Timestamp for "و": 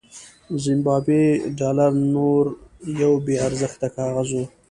4.35-4.39